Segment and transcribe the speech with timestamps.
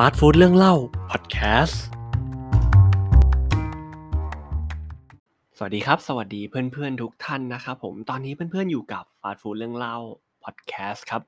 [0.00, 0.74] ฟาสต์ฟู้ดเรื่องเล่า
[1.10, 1.82] พอดแคสต์
[5.56, 9.96] สวัสดีครับ สวัสดีเพื่อนๆทุกท่านนะครับผม ตอนนี้เพื่อนๆอยู่กับฟาสต์ฟู้ดเรื่องเล่า
[10.44, 11.22] พอดแคสต์ครับ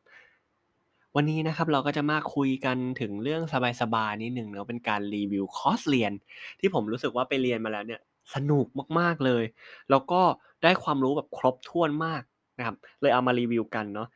[1.17, 3.43] วันนี้นะครับเราก็จะมาคุยกันถึงเรื่อง
[3.81, 6.13] สบายๆนิดหนึ่งเนาะเป็นการรีวิวคอร์สเรียน
[6.61, 8.01] ที่ผมรู้สึกว่าไปเรียนมาแล้วเนี่ย
[8.35, 8.67] สนุก
[8.99, 9.45] มากๆเลย
[9.91, 10.21] แล้วก็
[10.63, 12.23] ได้ความรู้แบบครบถ้วนมาก
[12.59, 14.09] นะครับ เลยเอามารีวิวกันเนาะ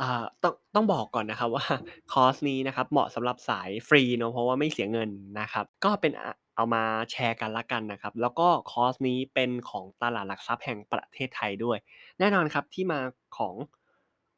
[0.00, 1.66] อ่า ต้อง ต้องบอกก่อนนะครับ ว่า
[2.12, 5.10] คอร์สนี้นะครับ เหมาะสำหรับสายฟรีเนาะ เพราะว่าไม่เสียเงิน
[5.40, 11.78] นะครับ ก็เป็น อะเอามาแชร์กันละกันนะครับ แล้วก็คอร์สนี้เป็นของตลาดหลักทรัพย์แห่งประเทศไทยด้วย
[12.18, 13.00] แน่นอนครับที่มา
[13.38, 13.54] ของ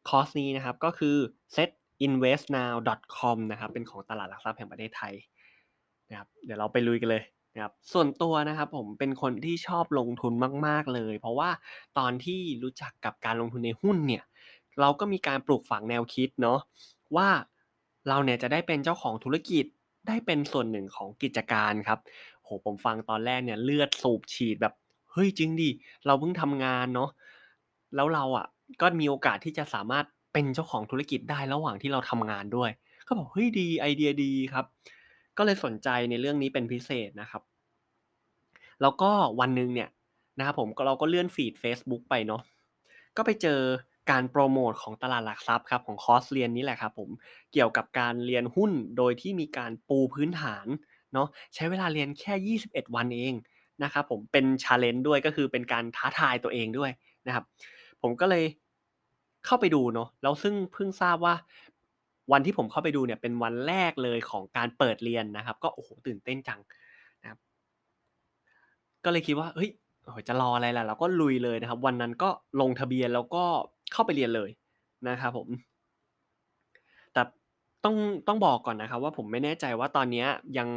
[0.08, 1.16] คอร์สนี้นะครับ ก็คือ
[1.56, 5.14] setinvestnow.com นะครับ เป็นของตลาดหลักทรัพย์แห่งประเทศไทย
[6.10, 7.22] นะครับ เดี๋ยวเราไปลุยกันเลย
[7.54, 10.32] นะครับ ส่วนตัวนะครับผมเป็นคนที่ชอบลงทุน
[10.66, 11.50] มาก ๆ เลย เพราะว่า
[11.98, 14.24] ตอนที่รู้จักกับการลงทุนในหุ้นเนี่ย
[14.80, 16.58] เราก็มีการปลูกฝังแนวคิดเนาะ
[17.16, 17.28] ว่า
[18.08, 19.64] เราเนี่ยจะได้เป็นเจ้าของธุรกิจ
[20.08, 21.98] ได้เป็นส่วนหนึ่งของกิจการครับ
[22.42, 24.74] โหผมฟังตอนแรกเนี่ยเลือดสูบฉีดแบบ
[25.12, 25.70] เฮ้ยจริงดิ
[26.06, 27.10] เราเพิ่งทำงานเนาะ
[27.94, 28.46] แล้วเราอะ
[28.80, 32.70] ก็มีโอกาสที่จะสามารถเป็นเจ้าของธุรกิจได้ระหว่างที่เราทำงานด้วย
[33.06, 34.64] ก็บอกเฮ้ยดีไอเดียดีครับ
[35.36, 37.42] ก็เลยสนใจในเรื่องนี้เป็นพิเศษนะครับ
[38.82, 39.88] แล้วก็วันหนึ่งเนี่ย
[40.38, 42.42] นะครับผมก็เราก็เลื่อน feed Facebook ไปเนาะ
[43.16, 43.60] ก็ไปเจอ
[44.10, 47.10] การโปรโมทของตลาดหลักทรัพย์ครับของคอร์สเรียนนี้แหละครับผม
[47.52, 50.66] เกี่ยวกับการเรียนหุ้นโดยที่มีการปูพื้นฐาน
[51.12, 53.34] เนาะใช้เวลาเรียนแค่ 21 วันเอง
[53.84, 56.90] นะครับผมเป็น challenge ด้วยก็คือเป็นการท้าทายตัวเองด้วย
[57.26, 57.44] นะครับ
[58.02, 58.44] ผมก็เลย
[59.46, 61.34] เข้าไปดูเนาะแล้วซึ่งเพิ่งทราบว่า
[62.32, 66.60] วันที่ผมเข้าไปดูเนี่ยเป็นวันแรกเลยของการเปิดเรียนนะครับ ก็โอ้โหตื่นเต้นจัง
[67.22, 67.38] นะครับ
[69.04, 69.70] ก็เลยคิดว่าเฮ้ย
[70.28, 73.44] จะรออะไรล่ะเราก็ลุยเลยนะครับ วันนั้นก็ลงทะเบียนแล้วก็
[73.96, 74.50] เข้าไปเรียนเลย
[75.08, 75.48] นะครับผม
[77.12, 77.22] แต่
[77.84, 77.96] ต้อง
[78.28, 80.24] ต้องบอกก่อนนะครับ ว่าผมไม่แน่ใจว่าตอนนี้
[80.58, 80.68] ยัง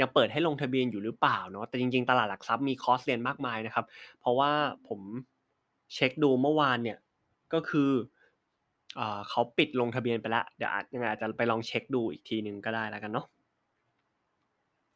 [0.00, 3.86] ยังเปิดให้ลงทะเบียนอยู่หรือเปล่าเนาะแต่จริงๆ ตลาดหลักทรัพย์มีคอร์สเรียนมากมายนะครับ
[4.20, 4.50] เพราะว่า
[4.88, 5.00] ผม
[5.94, 6.98] เช็คดูเมื่อวานเนี่ย
[7.52, 7.90] ก็คือ
[9.28, 13.26] เขาปิดลงทะเบียนไปแล้วเดี๋ยวยังไงอาจจะไปลองเช็คดูอีกทีหนึ่งก็ได้แล้วกันเนาะ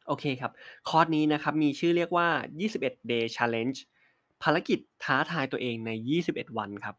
[0.07, 0.51] โอเคครับ
[0.89, 2.27] คอร์สนี้นะครับมีชื่อเรียกว่า
[2.69, 3.77] 21 day challenge
[4.43, 5.91] ภารกิจท้าทายตัวเองใน
[6.23, 6.95] 21 วันครับ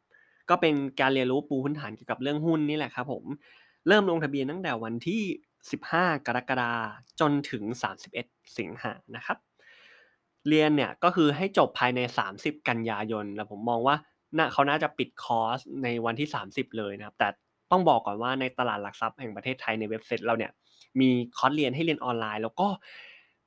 [0.51, 3.25] ก็เป็นการเรียนรู้ปูพื้นฐานเกี่ยวกับเรื่องหุ้นนี่แหละครับผม
[3.89, 5.23] เริ่มลงทะเบียนตั้งแต่วันที่
[5.71, 7.63] 15 กรกฎาคมจนถึง
[8.11, 9.39] 31 สิงหานะครับ
[10.49, 12.01] เรียนเนี่ยก็คือให้จบภายใน
[12.35, 13.97] 30 กันยายนแล้วผมมองว่า
[14.37, 17.29] น่าเขาน่าจะปิดคอร์สในวันที่ 30 เลยนะครับ แต่
[17.71, 20.53] ต้องบอกก่อนว่าในตลาดหลักทรัพย์แห่งประเทศไทยในเว็บไซต์เราเนี่ย
[21.01, 22.69] มีคอร์สเรียนให้เรียนออนไลน์ แล้วก็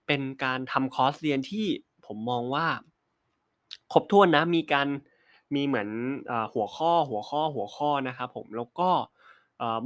[0.08, 1.66] เป็นการทำคอร์สเรียนที่
[2.06, 2.68] ผมมองว่า
[3.92, 4.88] ครบถ้วนนะมีการ
[5.56, 5.90] มีเหมือน
[6.54, 8.90] หัวข้อหัวข้อหัวข้อนะครับผมแล้วก็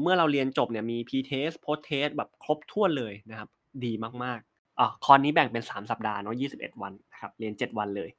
[0.01, 3.49] เมื่อเราเรียนจบเนี่ยมี pre-test post-test แบบครบถ้วนเลยนะครับ
[3.85, 8.09] ดีมากๆอะคอร์สนี้แบ่งเป็น 3 สัปดาห์เนาะ21 วันนะครับเรียน 7 วันเลย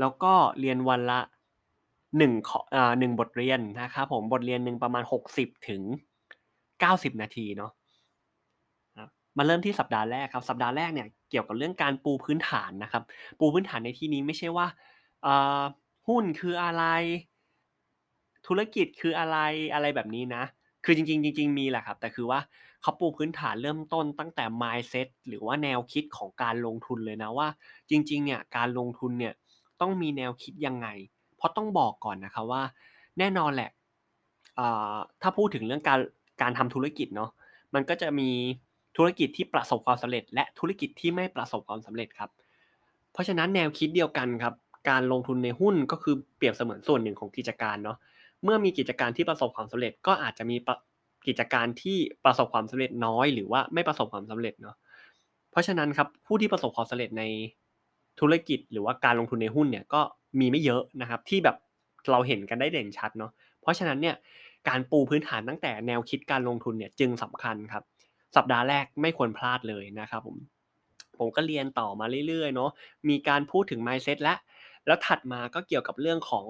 [0.00, 1.20] แล้วก็เรียนวันละ
[2.18, 5.82] 1ข้ออ่า1บทเรียนนะครับผมบทเรียนหนึ่งประมาณ 60 ถึง
[6.82, 7.72] 90 นาทีเนาะ
[9.38, 13.02] มาเริ่มที่สัปดาห์แรกครับสัปดาห์แรกเนี่ยเกี่ยวกับเรื่องการปูพื้นฐานนะครับ
[13.38, 14.66] ปูพื้นฐานในที่นี้ไม่ใช่ว่า
[16.08, 16.84] หุ้นคืออะไร
[18.46, 19.36] ธุรกิจคืออะไร
[19.74, 20.42] อะไรแบบนี้นะ
[20.84, 22.40] คือจริงๆจริงๆมีแหละครับ แต่คือว่า
[22.82, 27.48] เขาปูพื้นฐานเริ่มต้นตั้งแต่ mindset หรือว่าแนวคิดของการลงทุนเลยนะว่า
[27.90, 29.34] จริง ๆ เนี่ยการลงทุนเนี่ย
[29.80, 30.86] ต้องมีแนวคิดยังไง
[31.36, 32.62] เพราะต้องบอกก่อนนะครับว่า
[33.18, 33.70] แน่นอนแหละ
[35.22, 36.00] ถ้าพูดถึงเรื่องการ
[36.42, 37.30] การทำธุรกิจเนาะ
[37.74, 38.30] มันก็จะมี
[38.96, 42.30] ธุรกิจที่ประสบความสำเร็จ และธุรกิจที่ไม่ประสบความสำเร็จครับ
[43.12, 44.54] เพราะฉะนั้นแนวคิดเดียวกันครับ
[44.88, 47.96] การลงทุนในหุ้นก็คือเปรียบเสมือนส่วนหนึ่งของกิจการเนาะ
[48.44, 50.56] เมื่อมีกิจการที่ประสบความสำเร็จ ก็อาจจะมี
[51.26, 54.76] กิจการที่ประสบความสำเร็จน้อย หรือว่าไม่ประสบความสำเร็จเนาะ
[55.50, 57.24] เพราะฉะนั้นครับผู้ที่ประสบความสำเร็จใน
[58.20, 60.00] ธุรกิจหรือว่าการลงทุนในหุ้นเนี่ยก็
[60.40, 61.56] มีไม่เยอะนะครับที่แบบ
[62.10, 63.30] เราเห็นกันได้เด่นชัดเนาะ
[63.60, 64.16] เพราะฉะนั้นเนี่ย
[64.68, 67.82] การปูพื้นฐานตั้งแต่แนวคิดการลงทุนเนี่ยจึงสำคัญครับ
[68.36, 70.36] สัปดาห์แรกไม่ควรพลาดเลยนะครับผม
[71.18, 72.70] ผมก็เรียนต่อมาเรื่อยๆเนาะ
[73.08, 74.34] มีการพูดถึง mindset และ
[74.86, 76.44] แล้วถัดมาก็เกี่ยวกับเรื่องของ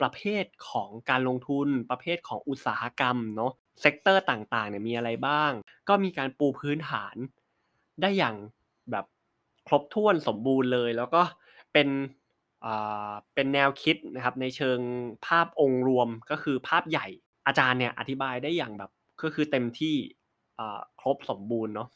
[0.00, 5.52] ประเภทของการลงทุนประเภทของอุตสาหกรรมเนาะ sector ต่างๆเนี่ยมีอะไรบ้าง
[5.88, 7.16] ก็มีการปูพื้นฐาน
[8.02, 8.36] ได้อย่าง
[8.90, 9.06] แบบ
[9.66, 11.22] ครบถ้วนสมบูรณ์เลย แล้วก็
[11.72, 11.88] เป็น
[13.34, 14.78] เป็นแนวคิดนะครับในเชิง
[15.26, 17.06] ภาพองค์รวมก็คือภาพใหญ่
[17.46, 18.90] อาจารย์เนี่ยอธิบายได้อย่างแบบ
[19.22, 19.94] ก็คือเต็มที่
[21.00, 21.88] ครบสมบูรณ์เนาะ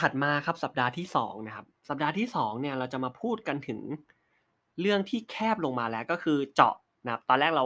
[0.00, 3.80] ถัดมาครับสัปดาห์ที่2นะครับสัปดาห์ที่2เนี่ยเราจะมาพูดกันถึง
[4.80, 6.74] เรื่องที่แคบลงมาแล้วก็คือเจาะ
[7.04, 7.64] นะครับตอนแรกเรา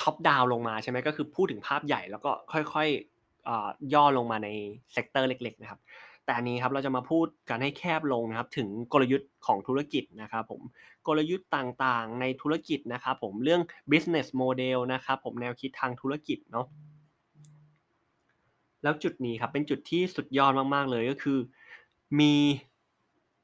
[0.00, 4.48] top down ลงมาใช่ไหมก็คือพูดถึงภาพใหญ่แล้วก็ค่อยๆย่อลงมาใน
[4.92, 5.80] sector เล็กๆนะครับ
[6.24, 10.60] แต่อันนี้ครับเราจะมาพูดกันให้แคบลงนะครับถึงกลยุทธ์ของธุรกิจนะครับผม
[11.06, 13.62] กลยุทธ์ต่างๆในธุรกิจนะครับผมเรื่อง
[13.92, 16.66] business model นะครับผมแนวคิดทางธุรกิจเนาะ
[18.82, 21.38] แล้วจุดนี้ครับเป็นจุดที่สุดยอดมาก ๆ เลยก็คือ
[22.20, 22.34] มี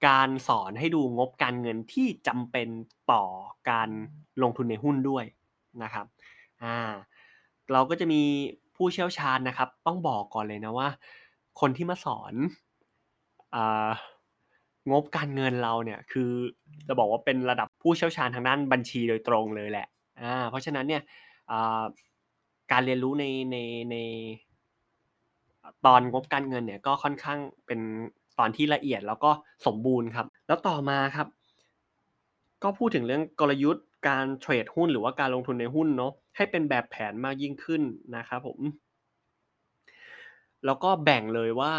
[0.06, 2.68] การสอนให้ดูงบการเงินที่จำเป็น
[3.12, 3.24] ต่อ
[3.70, 3.88] การ
[4.42, 5.24] ลงทุนในหุ้นด้วย
[5.82, 6.06] นะครับ
[6.62, 6.76] อ่า
[7.72, 8.22] เราก็จะมี
[8.76, 10.88] ผู้เชี่ยวชาญนะครับ ต้องบอกก่อนเลยนะว่า
[11.60, 12.34] คนที่มาสอน
[14.90, 16.30] งบการเงินเราเนี่ยคือ
[16.88, 19.86] จะบอกว่าเป็นระดับผู้เชี่ยวชาญทางด้านบัญชีโดยตรงเลยแหละ
[20.22, 21.02] อ่าเพราะฉะนั้นเนี่ย
[22.72, 23.56] การเรียนรู้ในใน
[23.90, 23.96] ใน
[25.86, 27.80] ตอนงบการเงินเนี่ยก็ค่อนข้างเป็น
[28.38, 29.30] ตอนที่ละเอียดแล้วก็
[29.66, 31.26] สมบูรณ์ครับ แล้วต่อมาครับ
[32.62, 37.82] ก็พูดถึงเรื่องกลยุทธ์การเทรดหุ้นหรือว่าการลงทุนในหุ้นเนาะให้เป็นแบบแผนมากยิ่งขึ้น
[38.16, 38.58] นะครับผม
[40.66, 41.72] แล้วก็แบ่งเลยว่า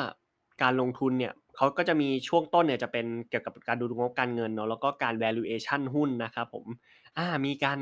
[0.62, 6.66] การลงทุนเนี่ยเขาก็จะมีช่วงต้นเนี่ยจะเป็นเกี่ยวกับการดูงบการเงินเนาะแล้วก็การ valuation หุ้นนะครับผม
[7.18, 7.80] อ่ามีการ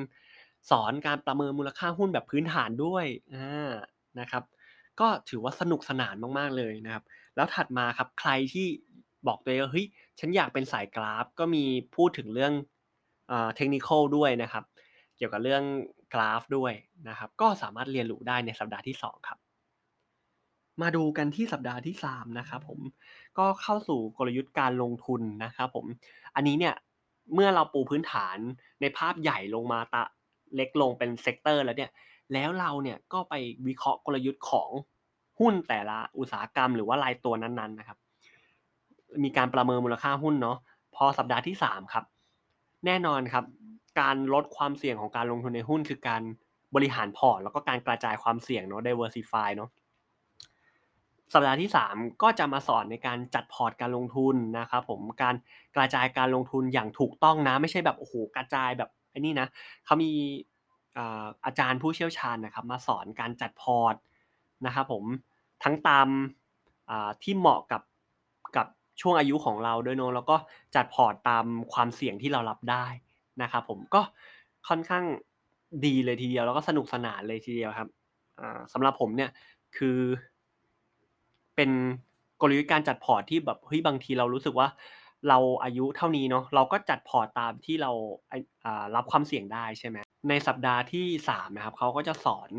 [0.69, 3.71] สอนการประเมินมูลค่าหุ้นแบบพื้นฐานด้วยอ่า
[4.19, 4.43] นะครับ
[4.99, 7.03] ก็ถือว่าสนุกสนานมากๆเลยนะครับ
[7.35, 8.67] แล้วถัดมาครับใครที่
[9.27, 9.87] บอกตัวเองว่าเฮ้ย
[10.19, 11.63] ฉันอยากเป็นสายกราฟก็มี
[11.95, 12.53] พูดถึงเรื่อง
[13.55, 13.87] เทคนิค
[14.17, 14.63] ด้วยนะครับ
[15.17, 15.63] เกี่ยวกับเรื่อง
[16.13, 16.73] กราฟด้วย
[17.09, 19.39] นะครับ ก็สามารถเรียนรู้ได้ในสัปดาห์ที่ 2 ครับ
[20.81, 22.79] มาดูกันที่สัปดาห์ที่ 3 นะครับผม
[23.37, 25.85] ก็เข้าสู่กลยุทธ์การลงทุนนะครับผม
[26.35, 26.75] อันนี้เนี่ย
[27.33, 28.37] เมื่อเราปูพื้นฐาน
[28.81, 30.03] ในภาพใหญ่ลงมาตะ
[30.55, 31.91] เล็กลงเป็น sector แล้วเนี่ย
[32.33, 33.33] แล้วเราเนี่ยก็ไป
[33.67, 34.69] วิเคราะห์กลยุทธ์ของ
[35.39, 37.97] หุ้นแต่ละอุตสาหกรรมหรือว่ารายตัวนั้นๆนะครับ
[39.23, 40.57] มีการประเมินมูลค่าหุ้นเนาะ
[40.95, 42.05] พอสัปดาห์ที่ 3 ครับ
[42.85, 43.45] แน่นอนครับ
[43.99, 46.21] การลดความเสี่ยงของการลงทุนในหุ้นคือการ
[46.75, 49.69] บริหารพอร์ตแล้วก็การกระจายความเสี่ยงเนาะ diversify เนาะ
[51.33, 55.35] สัปดาห์ที่ 3 ก็จะมาสอนในการจัดพอร์ตการลงทุนนะครับผมการ
[55.75, 59.47] กระจายการลงทุนอย่างถูกต้องนะ ไม่ใช่แบบโอ้โหกระจายแบบไอ้นี่นะ
[59.85, 60.09] เขามี
[61.45, 63.95] อาจารย์ผู้เชี่ยวชาญนะครับมาสอนการจัดพอร์ต
[64.65, 65.03] นะครับผม
[65.63, 66.07] ทั้งตาม
[67.23, 67.81] ที่เหมาะกับ
[68.57, 68.67] กับ
[69.01, 70.35] ช่วงอายุของเราด้วยเนาะแล้วก็
[70.75, 72.85] จัดพอร์ตตามความเสี่ยงที่เรารับได้
[73.41, 74.01] นะครับผมก็
[74.67, 75.03] ค่อนข้าง
[75.85, 77.89] ดีเลยทีเดียวแล้วก็สนุกสนานเลยทีเดียวครับ
[78.73, 79.29] สำหรับผมเนี่ย
[79.77, 79.99] คือ
[81.55, 81.71] เป็น
[82.41, 84.67] กลยุทธ์การจัดพอร์ตที่แบบเฮ้ยบางทีเรารู้สึกว่า
[85.29, 87.91] เราอายุเท่านี้เนาะเราก็จัดพอร์ตตามที่เรา
[88.95, 89.97] รับความเสี่ยงได้ใช่ไหม
[90.29, 92.49] ในสัปดาห์ที่3นะครับเขาก็จะสอน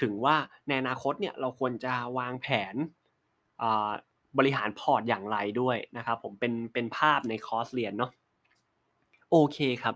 [0.00, 0.36] ถึงว่า
[0.68, 2.74] ในอนาคตเนี่ยเราควรจะวางแผน
[4.38, 8.10] บริหารพอร์ตอย่างไรด้วยนะครับผมเป็นเป็นภาพในคอร์สเรียนเนาะ
[9.30, 9.94] โอเคครับ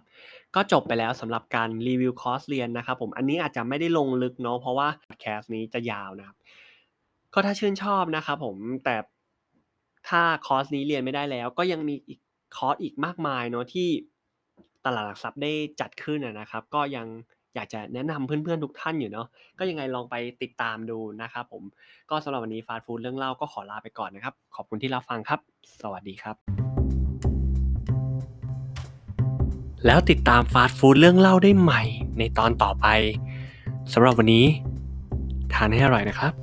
[0.54, 4.88] ก็จบไปแล้วสำหรับการรีวิวคอร์สเรียนนะครับผมอันนี้อาจจะไม่ได้ลงลึกเนาะเพราะว่า
[5.20, 6.36] cast นี้จะยาวนะครับ
[7.34, 8.96] ก็ถ้าชื่นชอบนะครับผมแต่
[10.08, 12.18] ถ้าคอร์สนี้เรียนไม่ได้แล้ว ก็ยังมีอีก
[12.56, 13.88] คอร์สอีกมากมายเนาะที่
[14.84, 17.06] ตลาดหลักทรัพย์ได้จัดขึ้นนะครับ ก็ยัง
[17.54, 19.26] อยากจะแนะนำเพื่อนๆทุกท่านอยู่เนาะ
[19.58, 21.62] ก็ยังไงลองไปติดตามดูนะครับผม
[22.10, 25.40] ก็สำหรับวันนี้ฟาสต์ฟู้ดเรื่องเล่าก็ขอลาไปก่อนนะครับ ขอบคุณที่รับฟังครับ
[25.82, 26.36] สวัสดีครับ
[29.86, 31.82] แล้วติดตามฟาสต์ฟู้ดเรื่องเล่าได้ใหม่
[32.18, 32.86] ในตอนต่อไป
[33.92, 34.44] สำหรับวันนี้
[35.52, 36.41] ทานให้อร่อยนะครับ